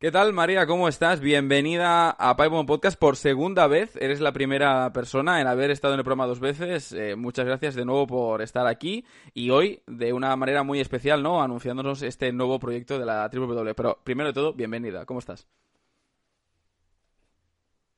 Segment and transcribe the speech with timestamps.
[0.00, 0.64] ¿Qué tal, María?
[0.68, 1.20] ¿Cómo estás?
[1.20, 3.96] Bienvenida a Pipemon Podcast por segunda vez.
[3.96, 6.92] Eres la primera persona en haber estado en el programa dos veces.
[6.92, 9.04] Eh, muchas gracias de nuevo por estar aquí
[9.34, 11.42] y hoy, de una manera muy especial, ¿no?
[11.42, 13.74] Anunciándonos este nuevo proyecto de la W.
[13.74, 15.04] Pero primero de todo, bienvenida.
[15.04, 15.48] ¿Cómo estás?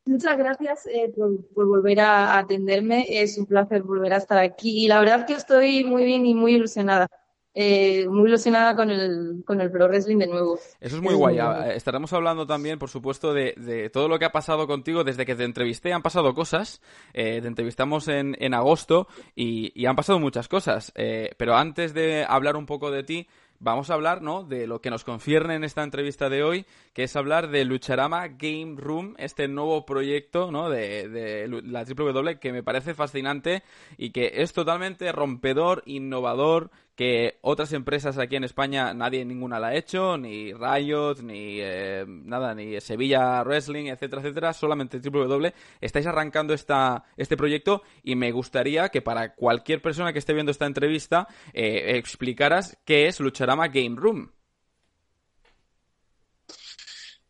[0.06, 3.04] Muchas gracias eh, por, volver a atenderme.
[3.10, 6.32] Es un placer volver a estar aquí y la verdad que estoy muy bien y
[6.32, 7.08] muy ilusionada.
[7.52, 10.58] Eh, muy ilusionada con el, con el Pro Wrestling de nuevo.
[10.80, 11.38] Eso es muy guay.
[11.38, 15.34] Ah, estaremos hablando también, por supuesto, de, todo lo que ha pasado contigo desde que
[15.34, 15.92] te entrevisté.
[15.92, 16.80] Han pasado cosas.
[17.12, 20.92] Eh, te entrevistamos en, en agosto y, han pasado muchas cosas.
[20.94, 23.26] Eh, pero antes de hablar un poco de ti,
[23.60, 24.42] vamos a hablar ¿no?
[24.42, 28.28] de lo que nos concierne en esta entrevista de hoy, que es hablar de Lucharama
[28.28, 30.70] Game Room, este nuevo proyecto ¿no?
[30.70, 33.62] de, de la WWE que me parece fascinante
[33.96, 39.68] y que es totalmente rompedor, innovador, que otras empresas aquí en España nadie ninguna la
[39.68, 45.54] ha hecho, ni Riot, ni eh, nada, ni Sevilla Wrestling, etcétera, etcétera, solamente WWE.
[45.80, 50.52] Estáis arrancando esta, este proyecto y me gustaría que para cualquier persona que esté viendo
[50.52, 54.30] esta entrevista eh, explicaras qué es Lucharama Game Room.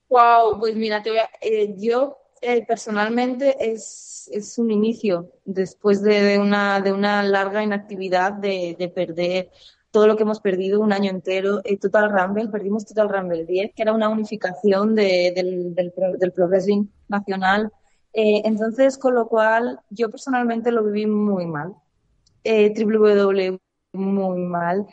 [0.09, 2.20] Wow, pues mira, te voy a, eh, yo
[2.67, 9.51] personalmente es, es, un inicio después de, una, de una larga inactividad de, de, perder
[9.91, 11.61] todo lo que hemos perdido un año entero.
[11.65, 16.33] Eh, Total Rumble, perdimos Total Rumble 10, que era una unificación de, del, del, del
[16.37, 17.71] Wrestling nacional.
[18.13, 21.75] Eh, entonces, con lo cual, yo personalmente lo viví muy mal.
[22.45, 23.61] Eh, WWE
[23.93, 24.87] muy mal.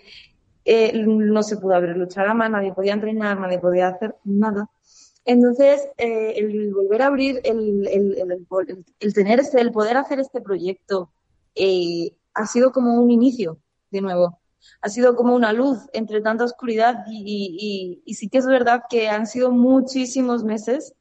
[0.65, 4.69] Eh, no se pudo abrir luchar a nadie podía entrenar, nadie podía hacer nada.
[5.27, 11.11] Entonces, eh, el volver a abrir, el, el, tener este, el poder hacer este proyecto,
[11.53, 13.59] eh, ha sido como un inicio,
[13.91, 14.39] de nuevo.
[14.81, 19.27] Ha sido como una luz entre tanta oscuridad y, sí que es verdad que han
[19.27, 20.93] sido muchísimos meses.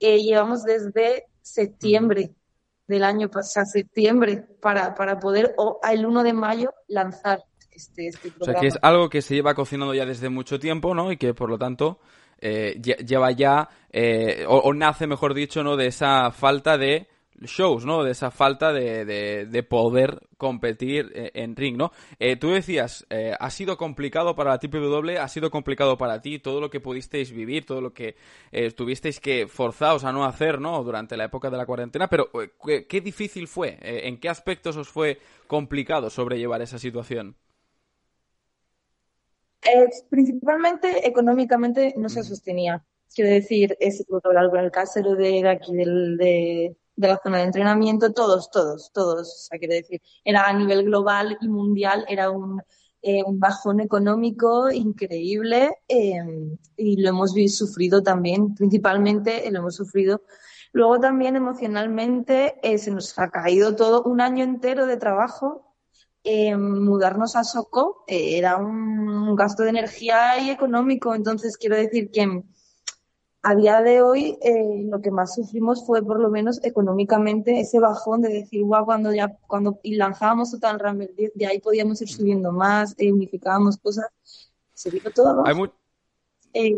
[0.00, 2.34] Eh, llevamos desde septiembre
[2.86, 8.30] del año pasado, septiembre, para, para poder o, el 1 de mayo lanzar este, este
[8.30, 8.40] programa.
[8.40, 11.12] O sea, que es algo que se lleva cocinando ya desde mucho tiempo, ¿no?
[11.12, 11.98] Y que por lo tanto
[12.46, 15.78] eh, lleva ya, eh, o, nace, mejor dicho, ¿no?
[15.78, 17.08] De esa falta de
[17.40, 18.04] shows, ¿no?
[18.04, 19.06] De esa falta de,
[19.46, 21.90] de, poder competir eh, en ring, ¿no?
[22.38, 23.06] tú decías,
[23.40, 27.32] ha sido complicado para la WWE, ha sido complicado para ti todo lo que pudisteis
[27.32, 28.16] vivir, todo lo que
[28.76, 30.84] tuvisteis que forzaros a no hacer, ¿no?
[30.84, 32.30] Durante la época de la cuarentena, pero
[32.64, 33.78] ¿qué, qué difícil fue?
[33.80, 37.36] ¿En qué aspectos os fue complicado sobrellevar esa situación?
[40.08, 42.84] Principalmente económicamente no se sostenía.
[43.14, 47.44] Quiero decir, ese puedo hablar con el casero de, aquí del, de, la zona de
[47.44, 49.28] entrenamiento, todos, todos, todos.
[49.28, 52.60] O sea, quiero decir, era a nivel global y mundial, era un,
[53.02, 60.22] eh, un bajón económico increíble em, y lo hemos sufrido también, principalmente lo hemos sufrido.
[60.72, 65.73] Luego también emocionalmente eh, se nos ha caído todo un año entero de trabajo
[66.24, 71.14] eh, mudarnos a Soco eh, era un gasto de energía y económico.
[71.14, 72.42] Entonces, quiero decir que
[73.42, 77.78] a día de hoy eh, lo que más sufrimos fue, por lo menos económicamente, ese
[77.78, 82.08] bajón de decir, guau, cuando ya cuando lanzábamos Total Rumble 10, de ahí podíamos ir
[82.08, 84.06] subiendo más, unificábamos cosas.
[84.72, 85.44] Se vio todo.
[85.46, 85.54] Hay,
[86.54, 86.74] hay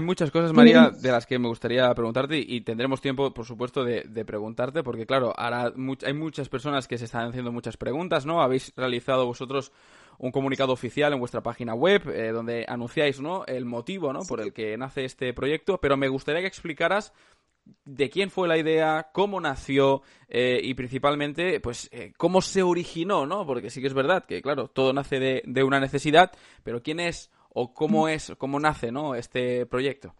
[0.00, 4.24] muchas cosas, María, de las que me gustaría preguntarte y tendremos tiempo, por supuesto, de,
[4.24, 5.72] preguntarte, porque claro, ahora
[6.06, 8.40] hay muchas personas que se están haciendo muchas preguntas, ¿no?
[8.40, 9.72] Habéis realizado vosotros
[10.18, 13.44] un comunicado oficial en vuestra página web eh, donde anunciáis, ¿no?
[13.46, 14.20] El motivo, ¿no?
[14.20, 17.12] Por el que nace este proyecto, pero me gustaría que explicaras
[17.84, 23.26] de quién fue la idea, cómo nació eh, y principalmente, pues, eh, cómo se originó,
[23.26, 23.46] ¿no?
[23.46, 26.32] Porque sí que es verdad que, claro, todo nace de, de una necesidad,
[26.64, 29.14] pero quién es o cómo es, cómo nace, ¿no?
[29.14, 30.14] Este proyecto.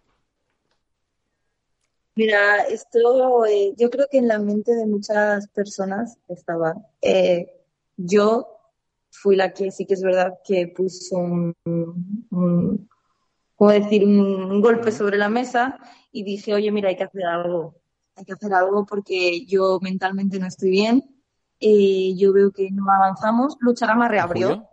[2.15, 6.75] Mira, esto eh, yo creo que en la mente de muchas personas estaba.
[7.00, 7.50] Eh,
[7.97, 8.48] yo
[9.11, 11.55] fui la que sí que es verdad que puso un,
[13.56, 14.05] ¿cómo decir?
[14.05, 15.78] Un, golpe sobre la mesa
[16.11, 17.76] y dije, oye, mira, hay que hacer algo.
[18.14, 21.17] Hay que hacer algo porque yo mentalmente no estoy bien.
[21.61, 23.56] Eh, yo veo que no avanzamos.
[23.61, 24.69] Lucharama reabrió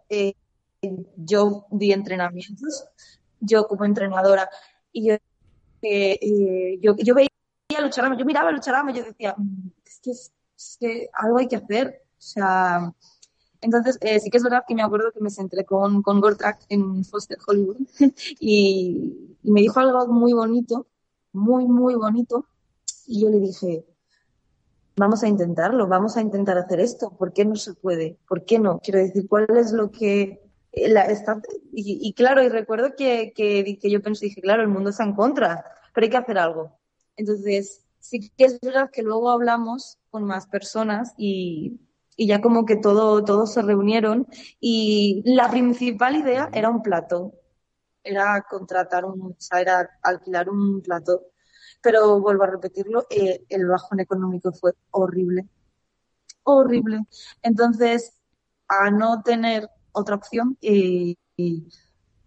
[1.16, 2.86] yo di entrenamientos,
[3.40, 4.50] yo como entrenadora,
[4.92, 5.16] y yo,
[5.82, 7.30] eh, yo, yo, veía
[7.82, 12.04] luchar, yo miraba luchar, yo decía, mm, es que, es, que algo hay que hacer,
[12.12, 12.94] o sea,
[13.62, 16.22] entonces eh, sí que es verdad que me acuerdo que me senté con, con
[16.70, 17.78] en Foster Hollywood
[18.40, 20.88] y, y me dijo algo muy bonito,
[21.34, 22.46] muy, muy bonito,
[23.06, 23.86] y yo le dije,
[24.96, 28.18] vamos a intentarlo, vamos a intentar hacer esto, ¿por qué no se puede?
[28.28, 28.80] ¿Por qué no?
[28.80, 31.08] Quiero decir, ¿cuál es lo que la,
[31.72, 35.16] y, claro, y recuerdo que, que, que, yo pensé, dije, claro, el mundo está en
[35.16, 36.80] contra, pero hay que hacer algo.
[37.16, 41.80] Entonces, sí que es verdad que luego hablamos con más personas y,
[42.16, 44.28] y ya como que todo, todos se reunieron
[44.60, 47.34] y la principal idea era un plato,
[48.04, 51.28] era contratar un, o sea, era alquilar un plato,
[51.82, 55.48] pero vuelvo a repetirlo, eh, el bajón económico fue horrible,
[56.44, 57.06] horrible.
[57.42, 58.20] Entonces,
[58.68, 61.18] a no tener otra opción y,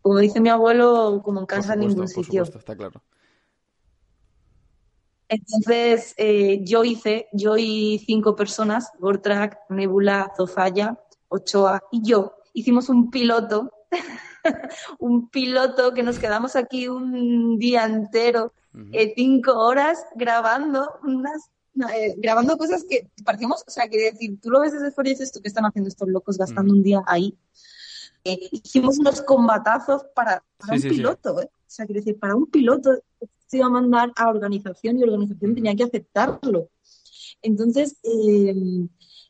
[0.00, 2.42] como dice mi abuelo, como en casa en ningún sitio.
[2.42, 3.02] está claro.
[5.28, 10.98] Entonces, eh, yo hice, yo y cinco personas, Gortrack, Nebula, Zofaya,
[11.28, 13.72] Ochoa y yo, hicimos un piloto,
[14.98, 18.52] un piloto que nos quedamos aquí un día entero,
[18.92, 21.50] eh, cinco horas, grabando unas
[21.94, 25.14] eh, grabando cosas que parecemos, o sea, que decir, tú lo ves desde fuera y
[25.14, 27.36] dices, ¿tú qué están haciendo estos locos gastando un día ahí?
[28.24, 31.50] hicimos unos combatazos para, un piloto, ¿eh?
[31.52, 33.02] O sea, quiero decir, para un piloto
[33.46, 36.70] se iba a mandar a organización y organización tenía que aceptarlo.
[37.42, 38.54] Entonces, eh,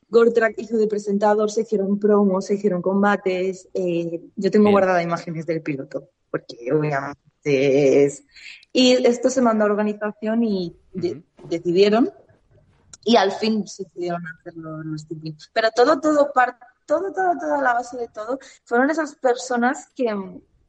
[0.08, 3.68] Gortrack hizo de presentador, se hicieron promos, se hicieron combates.
[3.72, 8.22] Eh, yo tengo guardadas imágenes del piloto, porque obviamente es...
[8.72, 10.76] Y esto se mandó a organización y
[11.48, 12.10] decidieron,
[13.04, 15.06] y al fin decidieron hacerlo los
[15.52, 16.30] Pero todo, todo,
[16.86, 20.14] todo, todo, toda la base de todo fueron esas personas que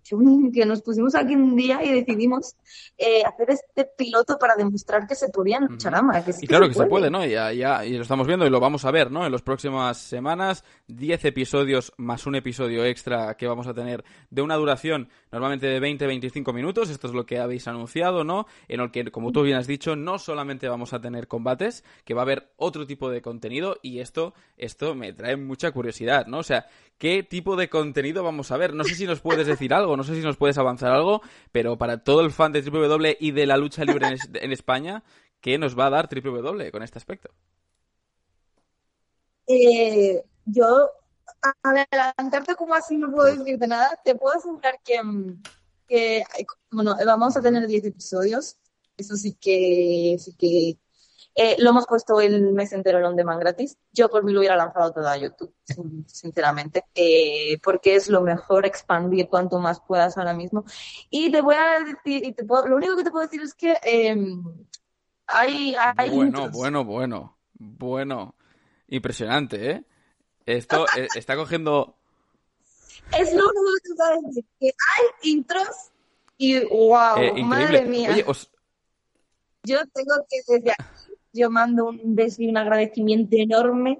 [0.54, 2.56] que nos pusimos aquí un día y decidimos
[2.98, 6.04] eh, hacer este piloto para demostrar que se podía luchar a
[6.42, 7.26] y claro que se puede, ¿no?
[7.26, 9.26] Ya, ya, y lo estamos viendo y lo vamos a ver, ¿no?
[9.26, 14.42] En las próximas semanas, 10 episodios más un episodio extra que vamos a tener de
[14.42, 16.90] una duración normalmente de 20-25 minutos.
[16.90, 18.46] Esto es lo que habéis anunciado, ¿no?
[18.68, 22.14] En el que, como tú bien has dicho, no solamente vamos a tener combates, que
[22.14, 26.40] va a haber otro tipo de contenido y esto, esto me trae mucha curiosidad, ¿no?
[26.40, 26.68] O sea,
[26.98, 28.74] ¿qué tipo de contenido vamos a ver?
[28.74, 31.78] No sé si nos puedes decir algo, no sé si nos puedes avanzar algo, pero
[31.78, 35.04] para todo el fan de Triple W y de la lucha libre en, España,
[35.42, 37.30] ¿qué nos va a dar Triple W con este aspecto?
[39.48, 40.90] Eh, yo,
[41.62, 45.02] adelantarte como así no puedo decirte nada, te puedo asegurar que,
[45.88, 46.24] que
[46.72, 48.58] bueno, vamos a tener 10 episodios,
[48.98, 50.78] eso sí que, sí que
[51.36, 53.78] eh, lo hemos puesto el mes entero en on demand gratis.
[53.92, 55.54] Yo por mí lo hubiera lanzado todo a YouTube,
[56.06, 60.64] sinceramente, eh, porque es lo mejor expandir cuanto más puedas ahora mismo.
[61.10, 63.76] Y te voy a decir, y te lo único que te puedo decir es que
[63.84, 64.44] em,
[65.26, 68.36] hay, hay, Bueno, bueno, bueno, bueno.
[68.88, 69.84] Impresionante, ¿eh?
[70.46, 71.96] Esto eh, está cogiendo...
[73.18, 75.92] Es lo único que te puedo decir, que hay intros
[76.38, 78.12] y wow, madre mía.
[78.12, 78.26] Oye,
[79.64, 80.74] Yo tengo que decir
[81.34, 84.00] yo mando un beso y un agradecimiento enorme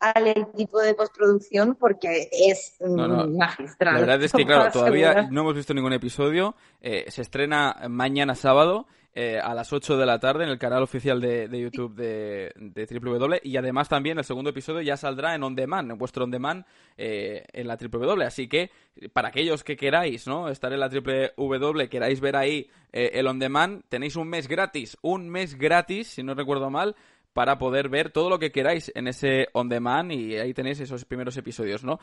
[0.00, 3.94] al equipo de postproducción porque es magistral.
[3.94, 6.54] La verdad es que, claro, todavía no hemos visto ningún episodio.
[6.80, 10.82] Eh, se estrena mañana sábado eh, a las 8 de la tarde en el canal
[10.82, 15.54] oficial de, YouTube de, de y además también el segundo episodio ya saldrá en On
[15.56, 16.64] Demand, en vuestro On Demand
[16.96, 18.24] eh, en la W.
[18.24, 18.70] Así que
[19.12, 20.48] para aquellos que queráis ¿no?
[20.48, 24.96] estar en la W, queráis ver ahí eh, el On Demand, tenéis un mes gratis,
[25.02, 26.94] un mes gratis, si no recuerdo mal,
[27.32, 31.04] para poder ver todo lo que queráis en ese on demand y ahí tenéis esos
[31.04, 32.00] primeros episodios, ¿no?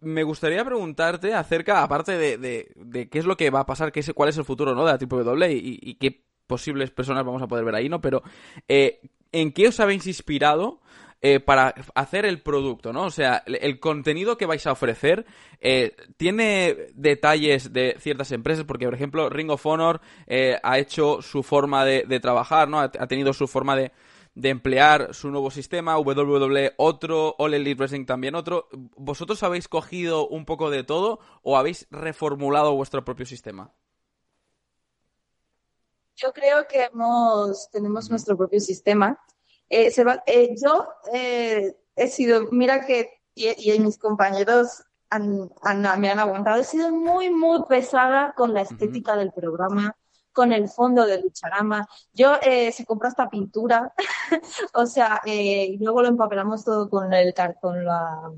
[0.00, 4.12] me gustaría preguntarte acerca, aparte de, qué es lo que va a pasar, qué es,
[4.14, 4.84] cuál es el futuro, ¿no?
[4.84, 8.00] De la W y, y qué posibles personas vamos a poder ver ahí, ¿no?
[8.00, 8.22] Pero,
[8.68, 9.00] eh,
[9.32, 10.80] ¿en qué os habéis inspirado
[11.22, 13.04] eh, para hacer el producto, ¿no?
[13.04, 15.24] O sea, el, contenido que vais a ofrecer
[15.60, 20.00] eh, tiene detalles de ciertas empresas, porque, por ejemplo, Ring of Honor
[20.62, 22.80] ha hecho su forma de, trabajar, ¿no?
[22.80, 23.92] Ha, tenido su forma de,
[24.34, 28.68] de, emplear su nuevo sistema, WWE otro, All Elite Wrestling también otro.
[28.96, 33.72] ¿Vosotros habéis cogido un poco de todo o habéis reformulado vuestro propio sistema?
[36.16, 39.18] Yo creo que hemos, tenemos nuestro propio sistema.
[39.68, 39.92] Eh,
[40.26, 44.84] eh, yo eh, he sido, mira que, y, mis compañeros
[45.18, 49.96] me han aguantado, he sido muy, muy pesada con la estética del programa,
[50.34, 51.88] con el fondo de Lucharama.
[52.12, 53.94] Yo se compró esta pintura,
[54.74, 58.30] o sea, y luego lo empapelamos todo con el con la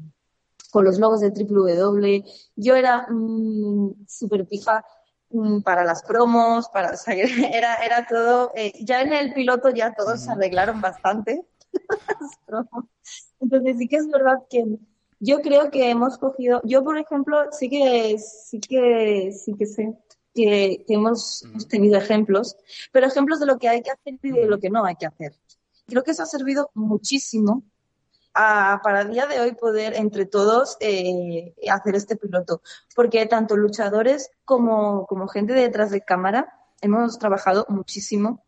[0.70, 2.24] con los logos de Triple W.
[2.54, 4.84] Yo era mm, súper pija
[5.30, 9.70] Mm, para las promos, para, o sea, era, era todo, eh, ya en el piloto
[9.70, 11.44] ya todos se arreglaron bastante.
[13.40, 14.64] Entonces sí que es verdad que
[15.18, 19.98] yo creo que hemos cogido, yo por ejemplo sí que, sí que, sí que sé
[20.36, 22.56] que, hemos, tenido ejemplos,
[22.92, 25.06] pero ejemplos de lo que hay que hacer y de lo que no hay que
[25.06, 25.32] hacer.
[25.86, 27.62] Creo que eso ha servido muchísimo
[28.34, 32.60] a, para el día de hoy poder entre todos eh, hacer este piloto,
[32.94, 36.52] porque tanto luchadores como, como gente detrás de cámara
[36.82, 38.44] hemos trabajado muchísimo.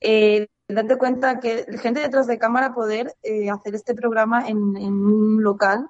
[0.00, 4.92] Eh, date cuenta que gente detrás de cámara poder eh, hacer este programa en, en
[4.92, 5.88] un local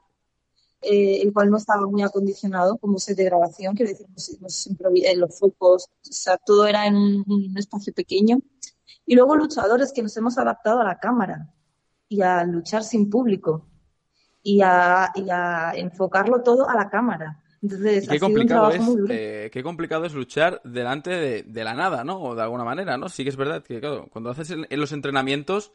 [0.80, 4.06] eh, el cual no estaba muy acondicionado como set de grabación, quiero decir,
[5.16, 8.38] los focos, o sea, todo era en un, espacio pequeño.
[9.04, 11.52] Y luego luchadores que nos hemos adaptado a la cámara
[12.08, 13.66] y a luchar sin público
[14.42, 15.10] y a,
[15.74, 17.42] enfocarlo todo a la cámara.
[17.60, 22.20] Entonces, qué, complicado es, eh, qué complicado es luchar delante de, la nada, ¿no?
[22.22, 23.08] O de alguna manera, ¿no?
[23.08, 25.72] Sí que es verdad que, claro, cuando haces en los entrenamientos,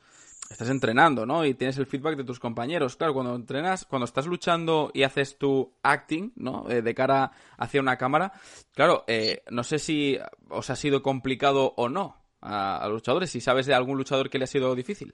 [0.50, 1.46] estás entrenando, ¿no?
[1.46, 2.96] Y tienes el feedback de tus compañeros.
[2.96, 6.70] Claro, cuando entrenas, cuando estás luchando y haces tu acting, ¿no?
[6.70, 8.34] Eh, de cara hacia una cámara,
[8.74, 10.18] claro, eh, no sé si
[10.50, 14.38] os ha sido complicado o no a, los luchadores, si sabes de algún luchador que
[14.38, 15.14] le ha sido difícil.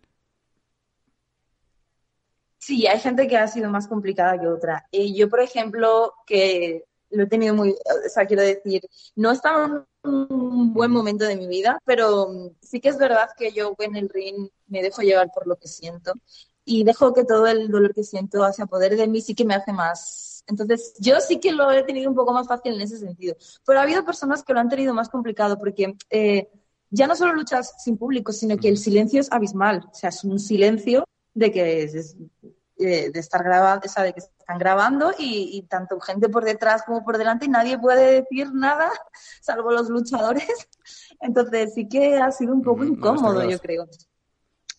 [2.57, 4.87] Sí, hay gente que ha sido más complicada que otra.
[4.91, 8.81] Eh, yo, por ejemplo, que lo he tenido muy, o sea, quiero decir,
[9.15, 13.29] no estaba en un buen momento de mi vida, pero mm, sí que es verdad
[13.37, 16.13] que yo en el ring me dejo llevar por lo que siento
[16.65, 19.55] y dejo que todo el dolor que siento hacia poder de mí sí que me
[19.55, 20.43] hace más.
[20.47, 23.35] Entonces, yo sí que lo he tenido un poco más fácil en ese sentido.
[23.65, 26.49] Pero ha habido personas que lo han tenido más complicado porque eh,
[26.89, 29.85] ya no solo luchas sin público, sino que el silencio es abismal.
[29.91, 32.15] O sea, es un silencio de que es,
[32.81, 36.83] eh, de estar grabando, o sea, de que están grabando y, tanto gente por detrás
[36.83, 38.89] como por delante y nadie puede decir nada,
[39.41, 40.47] salvo los luchadores.
[41.19, 43.85] Entonces sí que ha sido un poco incómodo, yo creo.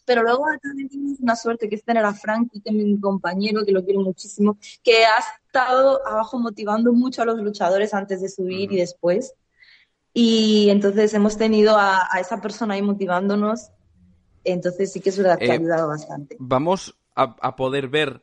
[0.07, 3.67] Pero luego también tienes una suerte que es tener a Frank, que es mi compañero,
[3.67, 8.31] que lo quiero muchísimo, que ha estado abajo motivando mucho a los luchadores antes de
[8.31, 9.35] subir y después.
[10.15, 13.73] Y entonces hemos tenido a, esa persona ahí motivándonos.
[14.43, 16.37] Entonces sí que es verdad que ha eh, ayudado bastante.
[16.41, 18.23] Vamos a, poder ver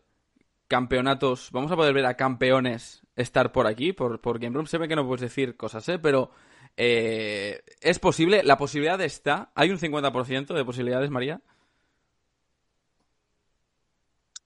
[0.67, 4.67] campeonatos, vamos a poder ver a campeones estar por aquí, por, por Game Room.
[4.67, 5.99] Se ve que no puedes decir cosas, ¿eh?
[5.99, 6.31] Pero
[6.75, 9.51] eh, es posible, la posibilidad está.
[9.55, 11.41] ¿Hay un 50% de posibilidades, María?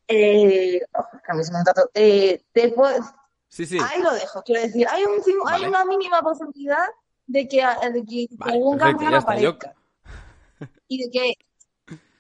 [0.08, 1.04] Eh, oh,
[1.94, 2.42] eh,
[3.48, 3.78] sí, sí.
[3.80, 6.86] Ahí lo dejo, quiero decir, hay, un, hay una mínima posibilidad
[7.28, 9.76] de que, de que algún campeón aparezca.
[10.90, 11.34] Y de que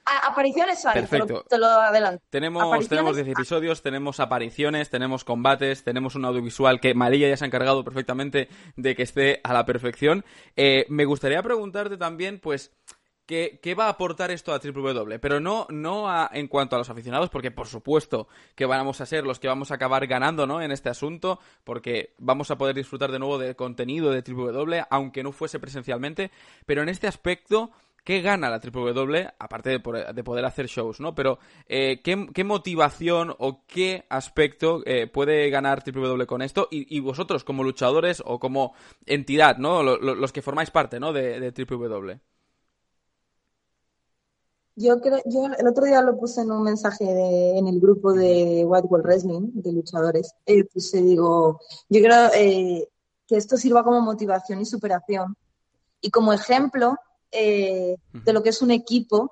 [0.06, 1.46] apariciones hay, Perfecto.
[1.50, 2.24] Te, lo, adelanto.
[2.30, 7.46] Tenemos, tenemos 10 episodios, tenemos apariciones, tenemos combates, tenemos un audiovisual que María ya se
[7.46, 10.26] ha encargado perfectamente de que esté a la perfección.
[10.56, 12.72] Eh, me gustaría preguntarte también, pues,
[13.26, 15.20] ¿qué, va a aportar esto a Triple W?
[15.20, 19.26] Pero no, no en cuanto a los aficionados, porque por supuesto que vamos a ser
[19.26, 20.62] los que vamos a acabar ganando ¿no?
[20.62, 24.84] en este asunto, porque vamos a poder disfrutar de nuevo del contenido de Triple W,
[24.90, 26.32] aunque no fuese presencialmente,
[26.66, 27.72] pero en este aspecto
[28.04, 29.80] ¿Qué gana la W aparte de,
[30.24, 31.14] poder hacer shows, ¿no?
[31.14, 36.68] Pero, eh, ¿qué, motivación o qué aspecto eh, puede ganar W con esto?
[36.72, 38.74] Y, vosotros, como luchadores o como
[39.06, 39.84] entidad, ¿no?
[39.84, 41.14] Los, que formáis parte, ¿no?
[41.14, 42.20] De, de W.
[44.76, 47.06] Yo creo, yo el otro día lo puse en un mensaje
[47.58, 50.34] en el grupo de White World Wrestling, de luchadores.
[50.46, 52.88] Eh, puse, digo, yo creo eh,
[53.28, 55.36] que esto sirva como motivación y superación.
[56.00, 56.96] Y como ejemplo
[57.32, 59.32] eh, de lo que es un equipo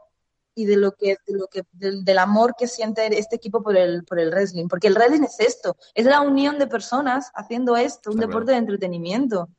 [0.55, 4.03] y de lo que, de lo que del, amor que siente este equipo por el,
[4.03, 4.67] por el wrestling.
[4.67, 8.57] Porque el wrestling es esto, es la unión de personas haciendo esto, un deporte de
[8.57, 9.49] entretenimiento,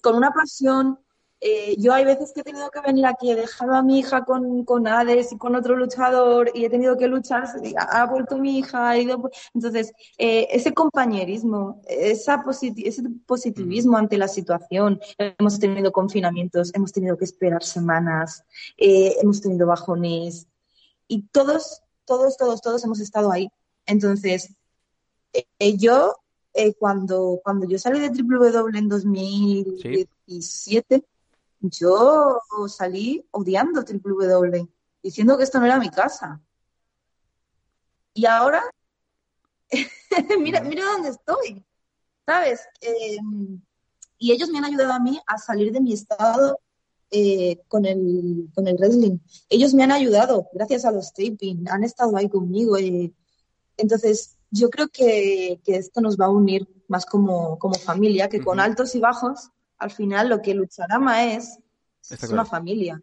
[0.00, 1.03] con una pasión,
[1.46, 4.24] eh, yo hay veces que he tenido que venir aquí, he dejado a mi hija
[4.24, 7.46] con, con Hades y con otro luchador y he tenido que luchar,
[7.76, 8.96] ha, vuelto mi hija.
[8.96, 17.18] entonces, eh, ese compañerismo, esa ese positivismo ante la situación, hemos tenido confinamientos, hemos tenido
[17.18, 18.42] que esperar semanas,
[18.78, 20.46] eh, hemos tenido bajones
[21.08, 23.50] y todos, todos, todos, todos hemos estado ahí.
[23.84, 24.48] Entonces,
[25.78, 26.16] yo,
[26.78, 31.04] cuando, cuando yo salí de W en 2017,
[31.70, 34.68] yo salí odiando Triple W,
[35.02, 36.40] diciendo que esto no era mi casa.
[38.12, 38.62] Y ahora,
[40.38, 41.64] mira, mira dónde estoy,
[42.26, 42.60] ¿sabes?
[42.80, 43.60] Em,
[44.18, 46.58] y ellos me han ayudado a mí a salir de mi estado
[47.10, 49.18] eh, con, el, con el wrestling.
[49.48, 52.76] Ellos me han ayudado, gracias a los taping, han estado ahí conmigo.
[52.76, 53.12] Eh.
[53.76, 58.60] entonces, yo creo que, esto nos va a unir más como, como familia, que con
[58.60, 59.50] altos y bajos
[59.84, 61.58] al final lo que Lucharama es,
[62.08, 63.02] es una familia.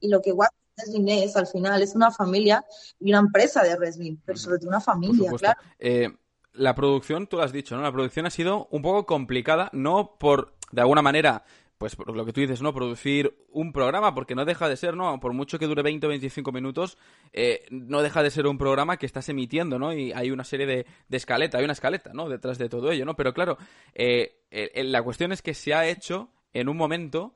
[0.00, 2.64] Y lo que Wrestling es, al final, es una familia
[2.98, 5.60] y una empresa de wrestling, pero sobre todo una familia, claro.
[5.78, 6.08] Eh,
[6.54, 7.82] la producción, tú lo has dicho, ¿no?
[7.82, 11.44] La producción ha sido un poco complicada, no por, de alguna manera,
[11.82, 12.72] pues lo que tú dices, ¿no?
[12.72, 15.18] Producir un programa, porque no deja de ser, ¿no?
[15.18, 16.96] Por mucho que dure 20 o 25 minutos,
[17.32, 19.92] eh, no deja de ser un programa que estás emitiendo, ¿no?
[19.92, 22.28] Y hay una serie de, de escaleta, hay una escaleta, ¿no?
[22.28, 23.16] Detrás de todo ello, ¿no?
[23.16, 23.58] Pero claro,
[23.94, 24.38] eh,
[24.76, 27.34] la cuestión es que se ha hecho en un momento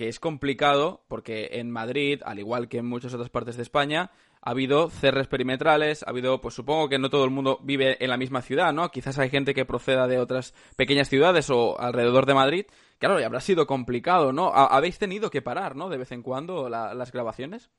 [0.00, 4.10] que es complicado, porque en Madrid, al igual que en muchas otras partes de España,
[4.42, 8.08] ha habido cerres perimetrales, ha habido, pues supongo que no todo el mundo vive en
[8.08, 8.90] la misma ciudad, ¿no?
[8.90, 12.66] Quizás hay gente que proceda de otras pequeñas ciudades o alrededor de Madrid.
[13.00, 14.52] Claro, y habrá sido complicado, ¿no?
[14.54, 15.88] Habéis tenido que parar, ¿no?
[15.88, 17.70] De vez en cuando las grabaciones.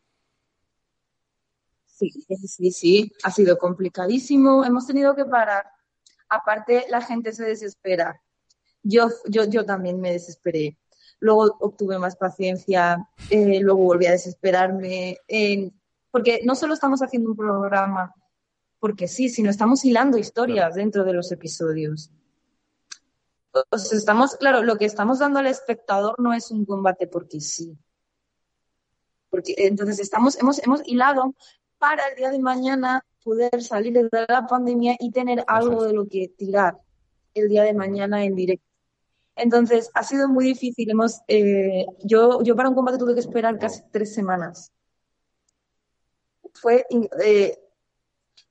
[1.86, 4.66] Sí, sí, sí, ha sido complicadísimo.
[4.66, 5.63] Hemos tenido que parar.
[6.28, 8.20] Aparte, la gente se desespera.
[8.82, 10.80] Yo, yo, yo también me desesperé.
[11.20, 15.20] Luego obtuve más paciencia, eh, luego volví a desesperarme.
[16.10, 18.12] porque no solo estamos haciendo un programa
[18.80, 22.10] porque sí, sino estamos hilando historias dentro de los episodios.
[23.91, 27.77] Estamos, claro, lo que estamos dando al espectador no es un combate porque sí.
[29.29, 31.36] Porque entonces estamos, hemos, hemos hilado
[31.77, 36.08] para el día de mañana poder salir de la pandemia y tener algo de lo
[36.08, 36.77] que tirar
[37.34, 38.65] el día de mañana en directo.
[39.36, 40.89] Entonces, ha sido muy difícil.
[40.89, 44.72] Hemos, eh, yo, yo para un combate tuve que esperar casi tres semanas.
[46.53, 46.86] Fue,
[47.24, 47.58] eh,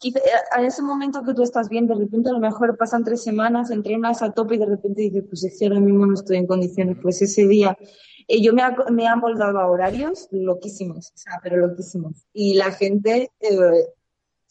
[0.09, 0.13] eh,
[0.57, 3.71] en ese momento que tú estás bien, de repente a lo mejor pasan tres semanas,
[3.71, 6.47] entrenas a tope y de repente dices, pues es que ahora mismo no estoy en
[6.47, 6.97] condiciones.
[7.03, 7.77] Pues ese día
[8.29, 12.27] yo me, me he amoldado a horarios loquísimos, o sea, pero loquísimos.
[12.33, 13.31] Y la gente,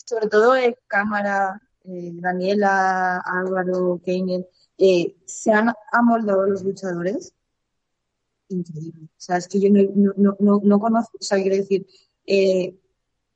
[0.05, 0.53] sobre todo
[0.87, 4.45] cámara, Daniela, Álvaro, Keinen,
[4.77, 7.33] eh, se han amoldado los luchadores.
[8.49, 9.05] Increíble.
[9.05, 11.85] O sea, es que yo no, no, no, no conozco, o sea, quiero decir,
[12.25, 12.78] eh,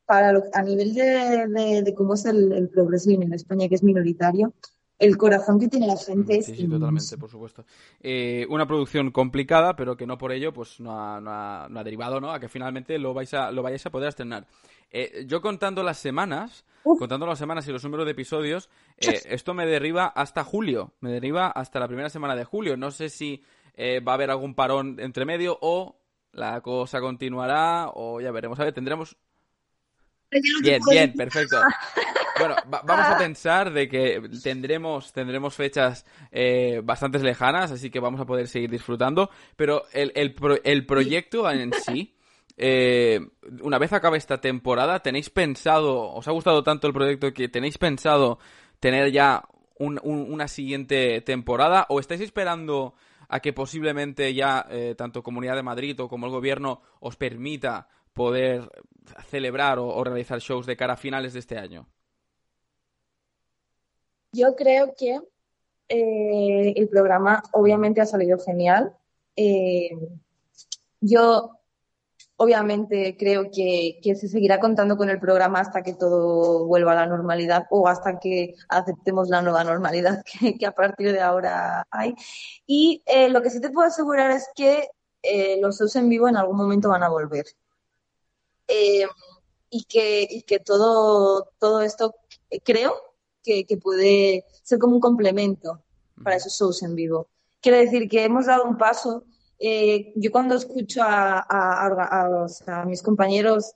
[0.05, 2.71] para lo, a nivel de, de, cómo es el, el
[3.05, 4.53] en España, que es minoritario,
[4.99, 6.45] el corazón que tiene la gente es.
[6.45, 7.65] Sí, sí totalmente, por supuesto.
[7.99, 11.79] Eh, una producción complicada, pero que no por ello pues no ha, no ha, no
[11.79, 12.31] ha derivado ¿no?
[12.31, 14.47] a que finalmente lo, vais a, lo vayáis a poder estrenar.
[14.91, 19.55] Eh, yo contando las semanas, contando las semanas y los números de episodios, eh, esto
[19.55, 22.77] me derriba hasta julio, me derriba hasta la primera semana de julio.
[22.77, 25.97] No sé si eh, va a haber algún parón entre medio o
[26.31, 28.59] la cosa continuará o ya veremos.
[28.59, 29.17] A ver, tendremos...
[30.61, 31.59] Bien, bien, perfecto.
[32.39, 38.19] Bueno, vamos a pensar de que tendremos, tendremos fechas eh, bastante lejanas, así que vamos
[38.19, 39.29] a poder seguir disfrutando.
[39.55, 42.15] Pero el, el, el proyecto en sí,
[42.57, 43.19] eh,
[43.61, 47.77] una vez acabe esta temporada, ¿tenéis pensado, os ha gustado tanto el proyecto que tenéis
[47.77, 48.39] pensado
[48.79, 49.43] tener ya
[49.77, 52.93] una siguiente temporada o estáis esperando
[53.27, 57.87] a que posiblemente ya eh, tanto Comunidad de Madrid o como el gobierno os permita
[58.13, 58.69] poder
[59.27, 61.87] celebrar o, realizar shows de cara a finales de este año?
[64.31, 65.19] Yo creo que
[65.89, 68.95] eh, el programa obviamente ha salido genial.
[71.01, 71.59] yo
[72.35, 77.05] Obviamente creo que, se seguirá contando con el programa hasta que todo vuelva a la
[77.05, 80.23] normalidad o hasta que aceptemos la nueva normalidad
[80.59, 82.15] que, a partir de ahora hay.
[82.65, 84.89] Y eh, lo que sí te puedo asegurar es que
[85.21, 87.45] eh, los shows en vivo en algún momento van a volver.
[88.67, 89.07] Eh,
[89.69, 92.15] y que, que todo, todo esto
[92.63, 92.93] creo
[93.41, 95.81] que, que puede ser como un complemento
[96.23, 97.27] para esos shows en vivo.
[97.59, 99.25] Quiero decir que hemos dado un paso
[99.65, 103.75] eh, yo cuando escucho a, mis compañeros,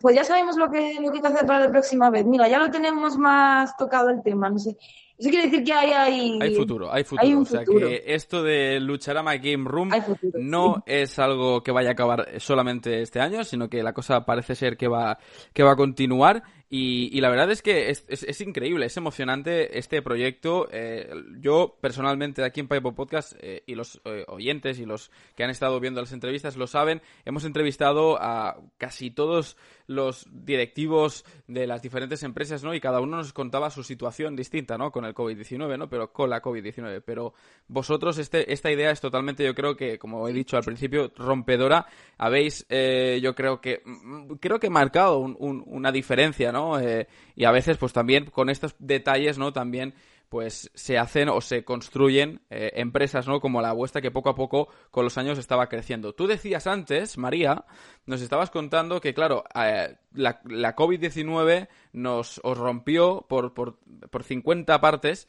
[0.00, 2.24] pues ya sabemos lo que, lo que hay que hacer para la próxima vez.
[2.24, 4.76] Mira, ya lo tenemos más tocado el tema, no sé.
[5.18, 7.40] Eso quiere decir que hay, hay, hay futuro, hay futuro.
[7.40, 9.90] o sea que esto de Lucharama Game Room
[10.34, 14.54] no es algo que vaya a acabar solamente este año, sino que la cosa parece
[14.54, 15.18] ser que va,
[15.52, 16.44] que va a continuar.
[16.70, 20.68] Y, la verdad es que es, es, increíble, es emocionante este proyecto.
[20.70, 25.44] Eh, yo personalmente aquí en Pipo Podcast eh, y los eh, oyentes y los que
[25.44, 31.66] han estado viendo las entrevistas lo saben, hemos entrevistado a casi todos los directivos de
[31.66, 32.74] las diferentes empresas, ¿no?
[32.74, 34.92] Y cada uno nos contaba su situación distinta, ¿no?
[34.92, 35.88] Con el COVID-19, ¿no?
[35.88, 37.02] Pero con la COVID-19.
[37.02, 37.32] Pero
[37.68, 41.86] vosotros, este, esta idea es totalmente, yo creo que, como he dicho al principio, rompedora.
[42.18, 46.57] Habéis, yo creo que, mm, creo que marcado una diferencia, ¿no?
[46.80, 49.52] Eh, y a veces, pues también con estos detalles, ¿no?
[49.52, 49.94] También
[50.28, 53.40] pues se hacen o se construyen eh, empresas, ¿no?
[53.40, 56.14] Como la vuestra que poco a poco con los años estaba creciendo.
[56.14, 57.64] Tú decías antes, María,
[58.04, 63.78] nos estabas contando que, claro, eh, la, la COVID-19 nos os rompió por, por,
[64.10, 65.28] por 50 partes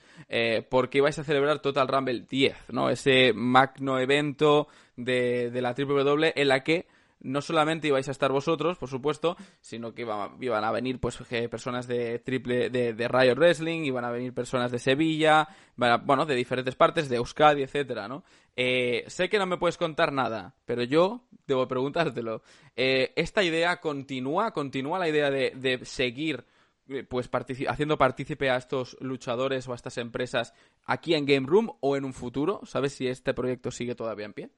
[0.69, 2.89] porque ibais a celebrar Total Rumble 10, ¿no?
[2.89, 6.87] Ese magno evento de, de la WWE en la que
[7.21, 11.17] no solamente ibais a estar vosotros, por supuesto, sino que iban, a venir pues
[11.49, 16.35] personas de triple de, de Riot Wrestling, iban a venir personas de Sevilla, bueno, de
[16.35, 18.23] diferentes partes, de Euskadi, etcétera, ¿no?
[18.55, 22.41] Eh, sé que no me puedes contar nada, pero yo debo preguntártelo.
[22.75, 24.51] Eh, ¿Esta idea continúa?
[24.51, 26.45] ¿Continúa la idea de, de seguir
[26.89, 27.29] eh, pues
[27.67, 30.53] haciendo partícipe a estos luchadores o a estas empresas
[30.85, 32.61] aquí en Game Room o en un futuro?
[32.65, 34.49] ¿Sabes si este proyecto sigue todavía en pie?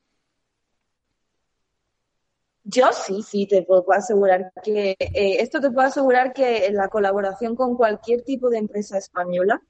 [2.63, 7.55] Yo sí, sí, te puedo asegurar que eh, esto te puedo asegurar que la colaboración
[7.55, 9.61] con cualquier tipo de empresa española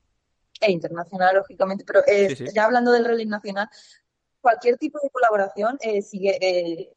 [0.60, 3.70] e internacional, lógicamente, pero eh, ya hablando del rally nacional,
[4.42, 6.94] cualquier tipo de colaboración sigue,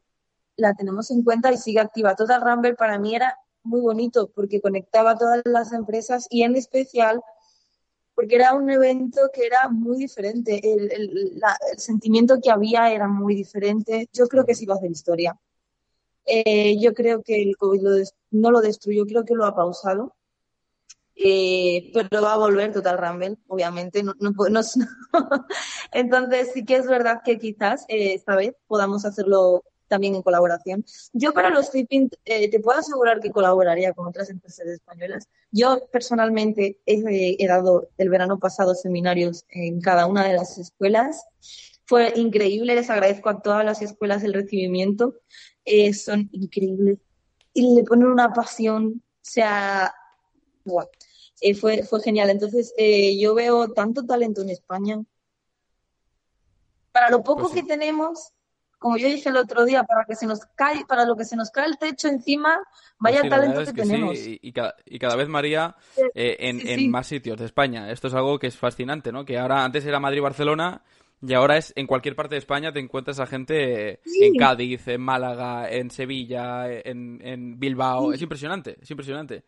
[0.56, 2.16] la tenemos en cuenta y sigue activa.
[2.16, 6.56] Total Rumble para mí era muy bonito porque conectaba a todas las empresas y en
[6.56, 7.22] especial
[8.14, 11.42] porque era un evento que era muy diferente, el,
[11.76, 14.08] sentimiento que había era muy diferente.
[14.12, 15.36] Yo creo que sí va a hacer historia.
[16.26, 17.82] Eh, yo creo que el COVID
[18.30, 20.14] no lo destruyó, creo que lo ha pausado.
[21.16, 24.02] Eh, pero va a volver Total Rumble, obviamente.
[24.02, 24.32] No, no,
[25.92, 30.84] Entonces sí que es verdad que quizás eh, esta vez podamos hacerlo también en colaboración.
[31.12, 35.28] Yo para los tipping eh, te puedo asegurar que colaboraría con otras empresas españolas.
[35.52, 41.24] Yo personalmente he, dado el verano pasado seminarios en cada una de las escuelas.
[41.86, 45.14] Fue increíble, les agradezco a todas las escuelas el recibimiento.
[45.64, 46.98] Eh, son increíbles.
[47.52, 49.94] Y le ponen una pasión, o sea,
[51.40, 52.30] eh, fue, fue genial.
[52.30, 52.74] Entonces,
[53.18, 55.02] yo veo tanto talento en España.
[56.94, 58.32] Para lo poco pues que tenemos,
[58.84, 61.36] como yo dije el otro día, para que se nos cae, para lo que se
[61.36, 62.60] nos cae el techo encima,
[62.98, 64.14] vaya pues talento que, tenemos.
[64.16, 65.74] y, cada, vez, María,
[66.14, 67.90] eh, en, más sitios de España.
[67.90, 69.24] Esto es algo que es fascinante, ¿no?
[69.24, 70.82] Que ahora antes era Madrid-Barcelona
[71.20, 75.00] y ahora es en cualquier parte de España te encuentras a gente en Cádiz, en
[75.00, 78.12] Málaga, en Sevilla, en, Bilbao.
[78.12, 79.44] Es impresionante, es impresionante.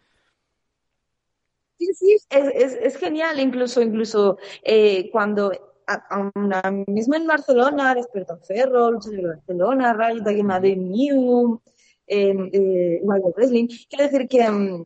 [1.78, 5.52] Sí, sí, es, es, genial, incluso, incluso eh, cuando
[5.86, 11.60] ahora mismo en Barcelona, Despertar Ferro, Lucha de Barcelona, Rayo de Madrid New,
[12.06, 13.68] eh, eh, Wrestling.
[13.88, 14.84] Quiero decir que mm,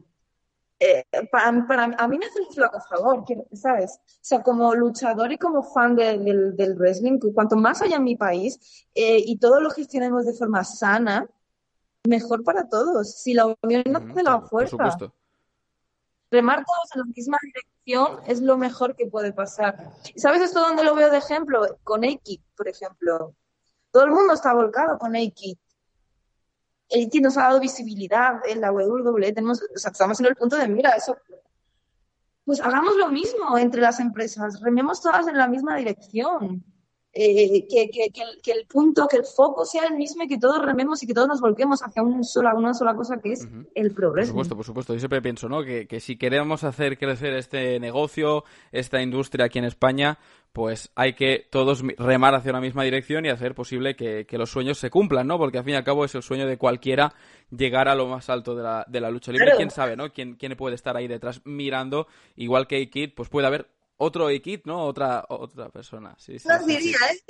[0.80, 4.00] eh, para, para, a mí me hace un flaco favor, ¿sabes?
[4.06, 8.16] O sea, como luchador y como fan del, del wrestling, cuanto más haya en mi
[8.16, 11.28] país eh, y todo lo gestionemos de forma sana,
[12.04, 13.20] mejor para todos.
[13.22, 14.76] Si la unión no hace la fuerza.
[14.76, 15.14] Por supuesto
[16.30, 19.90] remar todos en la misma dirección es lo mejor que puede pasar.
[20.16, 21.78] ¿Sabes esto dónde lo veo de ejemplo?
[21.82, 23.34] Con Eiki, por ejemplo.
[23.90, 25.58] Todo el mundo está volcado con Eiki.
[26.90, 29.32] Eiki nos ha dado visibilidad en la WWE.
[29.32, 31.16] Tenemos, estamos en el punto de mira, eso.
[32.44, 34.60] Pues hagamos lo mismo entre las empresas.
[34.60, 36.64] Rememos todas en la misma dirección.
[37.12, 40.64] Eh, que, que, que, el, punto, que el foco sea el mismo y que todos
[40.64, 43.92] rememos y que todos nos volquemos hacia una sola, una sola cosa que es el
[43.92, 44.32] progreso.
[44.32, 44.92] Por supuesto, por supuesto.
[44.94, 45.64] Yo siempre pienso, ¿no?
[45.64, 50.18] Que, que si queremos hacer crecer este negocio, esta industria aquí en España,
[50.52, 54.78] pues hay que todos remar hacia una misma dirección y hacer posible que, los sueños
[54.78, 55.38] se cumplan, ¿no?
[55.38, 57.14] Porque al fin y al cabo es el sueño de cualquiera
[57.50, 59.52] llegar a lo más alto de la, de la lucha libre.
[59.56, 60.10] ¿Quién sabe, no?
[60.12, 62.08] ¿Quién, ¿Quién puede estar ahí detrás mirando?
[62.36, 63.68] Igual que Kid, pues puede haber
[64.02, 64.84] otro equip, ¿no?
[64.84, 66.14] Otra, otra persona.
[66.18, 67.20] Sí, sí, no diría, ¿eh?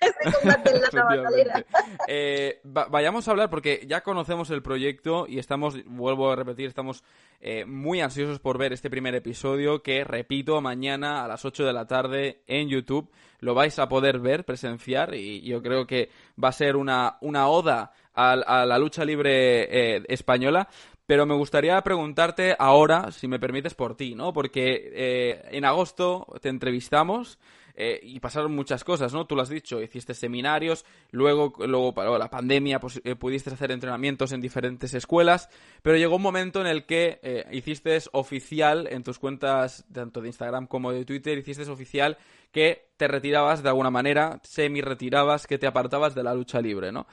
[2.08, 7.04] eh, vayamos a hablar porque ya conocemos el proyecto y estamos, vuelvo a repetir, estamos
[7.40, 11.72] eh, muy ansiosos por ver este primer episodio que, repito, mañana a las 8 de
[11.72, 16.10] la tarde en YouTube lo vais a poder ver, presenciar y yo creo que
[16.42, 20.68] va a ser una, una oda a, la lucha libre eh, española
[21.06, 24.32] pero me gustaría preguntarte ahora, si me permites, por ti, ¿no?
[24.32, 27.38] Porque eh, en agosto te entrevistamos
[27.74, 29.26] eh, y pasaron muchas cosas, ¿no?
[29.26, 33.70] Tú lo has dicho, hiciste seminarios, luego, luego para la pandemia pues, eh, pudiste hacer
[33.70, 35.50] entrenamientos en diferentes escuelas,
[35.82, 40.66] pero llegó un momento en el que hiciste oficial en tus cuentas, tanto de Instagram
[40.66, 42.16] como de Twitter, hiciste oficial
[42.50, 47.06] que te retirabas de alguna manera, semi-retirabas, que te apartabas de la lucha libre, ¿no?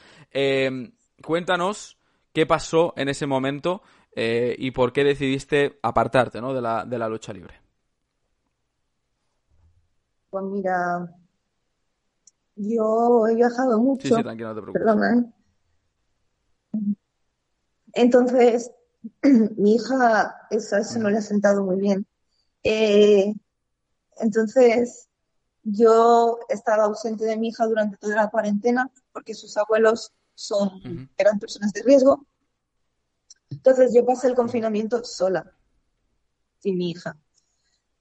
[1.22, 1.98] cuéntanos
[2.34, 3.82] qué pasó en ese momento
[4.16, 6.54] eh, y por qué decidiste apartarte ¿no?
[6.54, 7.56] de, la, de la lucha libre.
[10.30, 11.14] Pues mira,
[12.56, 14.08] yo he viajado mucho.
[14.08, 14.82] Sí, sí, tranquilo, no te preocupes.
[14.82, 15.32] Perdona.
[16.74, 16.96] ¿eh?
[17.94, 18.72] Entonces,
[19.58, 22.06] mi hija, eso, eso no le ha sentado muy bien.
[22.64, 23.34] Eh,
[24.18, 25.10] entonces,
[25.64, 31.10] yo he estado ausente de mi hija durante toda la cuarentena porque sus abuelos son,
[31.18, 32.26] eran personas de riesgo.
[33.50, 35.52] Entonces yo pasé el confinamiento sola,
[36.60, 37.18] sin mi hija.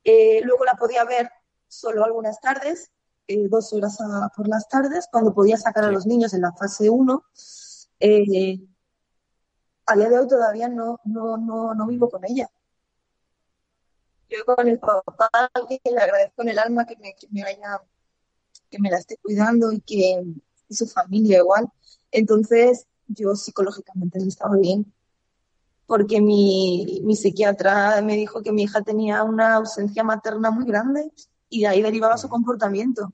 [0.04, 1.30] Eh, luego la podía ver
[1.68, 2.90] solo algunas tardes,
[3.26, 3.98] eh, dos horas
[4.36, 7.24] por las tardes, cuando podía sacar a los niños en la fase 1.
[8.00, 8.60] eh,
[9.86, 12.48] a día de hoy todavía no, no, no, no vivo con ella.
[14.28, 17.82] Yo con el papá, que le agradezco en el alma que me, que me haya,
[18.70, 20.24] que me la esté cuidando y que
[20.68, 21.68] y su familia igual.
[22.12, 24.92] Entonces, yo psicológicamente no estaba bien,
[25.86, 31.10] porque mi, mi psiquiatra me dijo que mi hija tenía una ausencia materna muy grande
[31.48, 33.12] y de ahí derivaba su comportamiento.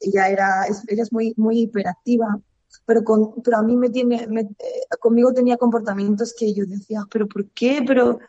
[0.00, 2.40] Ella era, ella es muy, muy hiperactiva,
[2.86, 7.26] pero, con, pero a mí me tiene, eh, conmigo tenía comportamientos que yo decía, pero
[7.26, 7.82] ¿por qué?
[7.84, 8.20] Pero,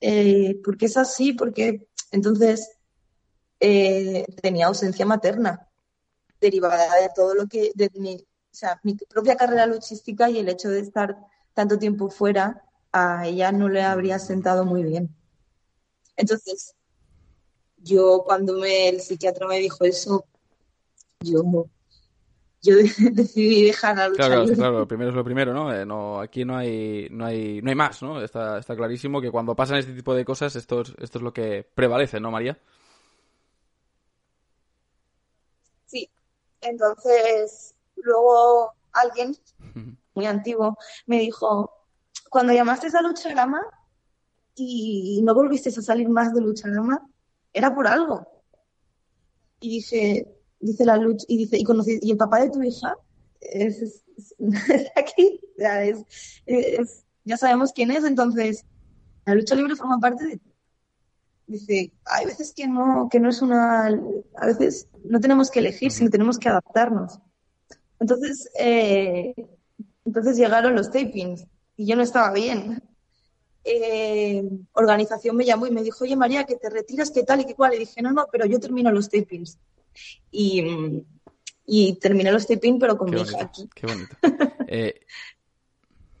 [0.00, 1.34] eh, ¿por qué es así?
[1.34, 2.70] Porque entonces
[3.60, 5.68] eh, tenía ausencia materna
[6.40, 7.90] derivada de todo lo que, de
[8.58, 11.16] sea, mi propia carrera luchística y el hecho de estar
[11.54, 15.14] tanto tiempo fuera, a ella no le habría sentado muy bien.
[16.16, 16.74] Entonces,
[17.76, 20.24] yo cuando me, el psiquiatra me dijo eso,
[21.20, 21.68] yo
[22.60, 22.74] yo
[23.12, 25.72] decidí dejar la lucha claro, Claro, lo primero es lo primero, ¿no?
[25.72, 28.20] Eh, no aquí no hay, no hay, no hay más, ¿no?
[28.22, 31.32] Está, está clarísimo que cuando pasan este tipo de cosas, esto es, esto es lo
[31.32, 32.58] que prevalece, ¿no, María?
[35.86, 36.10] Sí.
[36.60, 39.36] Entonces, luego alguien
[40.14, 41.70] muy antiguo me dijo,
[42.30, 43.60] cuando llamaste a Lucharama
[44.54, 47.06] y no volviste a salir más de Lucharama,
[47.52, 48.26] era por algo.
[49.60, 50.26] Y dije,
[50.60, 52.96] dice la lucha, y dice, y, conocí, y el papá de tu hija
[53.40, 54.04] es,
[54.96, 58.64] aquí, ya, es, ya sabemos quién es, entonces
[59.26, 60.40] la lucha libre forma parte de
[61.48, 65.90] dice, hay veces que no, que no es una, a veces no tenemos que elegir,
[65.90, 67.18] sino tenemos que adaptarnos.
[68.00, 69.34] Entonces, eh,
[70.04, 72.82] entonces llegaron los tapings y yo no estaba bien.
[73.64, 77.44] Eh, organización me llamó y me dijo, oye María, que te retiras, qué tal y
[77.44, 77.74] qué cual.
[77.74, 79.58] Y dije, no, no, pero yo termino los tapings.
[80.30, 81.04] Y,
[81.66, 83.68] y terminé los tapings, pero con mi hija aquí.
[83.74, 84.16] Qué bonito.
[84.70, 85.00] Eh,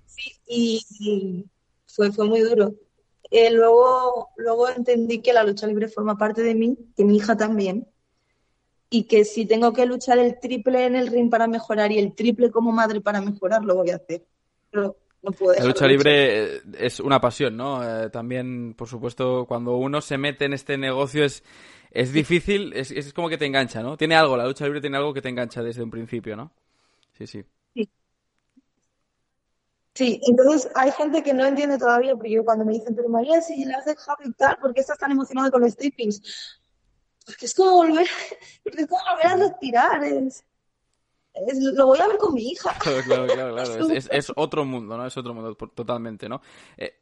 [0.06, 1.44] sí, y,
[1.84, 2.74] fue, fue muy duro.
[3.30, 7.36] Eh, luego, luego entendí que la lucha libre forma parte de mí, que mi hija
[7.36, 7.86] también,
[8.90, 12.14] y que si tengo que luchar el triple en el ring para mejorar y el
[12.14, 14.24] triple como madre para mejorar, lo voy a hacer.
[14.70, 17.82] Pero no puedo la lucha libre eh, es una pasión, ¿no?
[17.82, 21.42] Eh, también, por supuesto, cuando uno se mete en este negocio es,
[21.90, 23.96] es difícil, es, es como que te engancha, ¿no?
[23.96, 26.52] Tiene algo, la lucha libre tiene algo que te engancha desde un principio, ¿no?
[27.16, 27.44] Sí, sí.
[29.98, 33.40] Sí, entonces hay gente que no entiende todavía, porque yo cuando me dicen, pero María,
[33.40, 36.22] si la has dejado y tal, ¿por qué estás tan emocionada con los tapings?
[37.28, 38.08] Porque es como volver,
[38.64, 40.44] porque es como volver a respirar, es,
[41.74, 42.74] lo voy a ver con mi hija.
[42.80, 45.06] Claro, claro, claro, Es, es, otro mundo, ¿no?
[45.06, 46.40] Es otro mundo totalmente, ¿no?
[46.78, 46.94] Eh,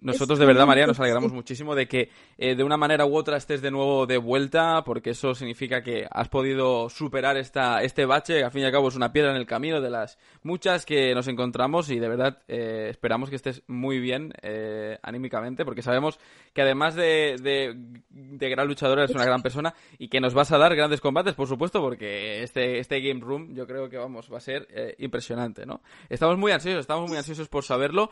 [0.00, 3.36] nosotros de verdad, María, nos alegramos muchísimo de que eh, de una manera u otra
[3.36, 8.44] estés de nuevo de vuelta, porque eso significa que has podido superar esta, este bache,
[8.44, 11.14] al fin y al cabo es una piedra en el camino de las muchas que
[11.14, 16.18] nos encontramos y de verdad eh, esperamos que estés muy bien eh, anímicamente, porque sabemos
[16.52, 17.36] que además de,
[18.10, 21.34] de, gran luchadora eres una gran persona y que nos vas a dar grandes combates,
[21.34, 25.66] por supuesto, porque este, este Game Room yo creo que vamos, va a ser impresionante,
[25.66, 25.82] ¿no?
[26.08, 28.10] Estamos muy ansiosos, estamos muy ansiosos por saberlo.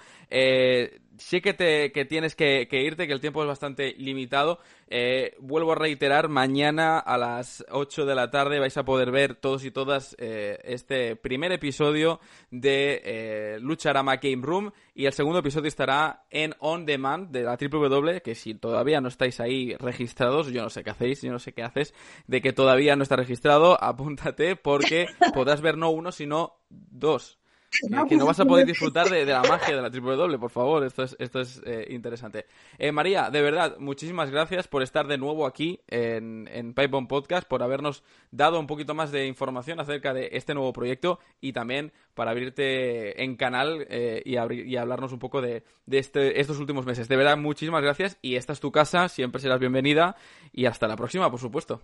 [1.18, 4.58] Sí que te que, tienes que, irte, que el tiempo es bastante limitado.
[4.88, 9.34] Eh, vuelvo a reiterar, mañana a las 8 de la tarde vais a poder ver
[9.34, 15.40] todos y todas eh, este primer episodio de eh, Lucharama Game Room y el segundo
[15.40, 20.48] episodio estará en On Demand de la W, que si todavía no estáis ahí registrados,
[20.48, 21.94] yo no sé qué hacéis, yo no sé qué haces,
[22.26, 27.38] de que todavía no está registrado, apúntate porque podrás ver no uno, sino dos
[28.08, 30.84] que no vas a poder disfrutar de, la magia de la triple doble, por favor.
[30.84, 32.46] Esto es, esto es eh, interesante.
[32.78, 37.46] Eh, María, de verdad, muchísimas gracias por estar de nuevo aquí en, en Pipe Podcast,
[37.48, 41.92] por habernos dado un poquito más de información acerca de este nuevo proyecto y también
[42.14, 46.86] para abrirte en canal eh, y, y, hablarnos un poco de, de este, estos últimos
[46.86, 47.08] meses.
[47.08, 50.16] De verdad, muchísimas gracias y esta es tu casa, siempre serás bienvenida
[50.52, 51.82] y hasta la próxima, por supuesto.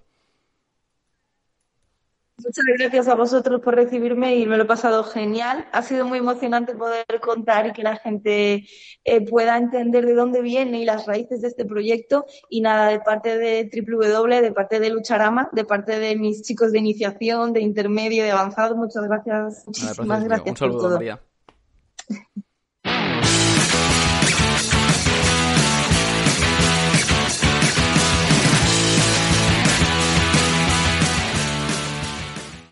[2.45, 5.67] Muchas gracias a vosotros por recibirme y me lo he pasado genial.
[5.73, 8.67] Ha sido muy emocionante poder contar y que la gente
[9.05, 12.27] eh, pueda entender de dónde viene y las raíces de este proyecto.
[12.49, 16.73] Y nada, de parte de W, de parte de Lucharama, de parte de mis chicos
[16.73, 19.65] de iniciación, de intermedio, de avanzado, muchas gracias.
[19.67, 20.51] Muchísimas gracias.
[20.51, 20.95] Un saludo, por todo.
[20.97, 21.21] María.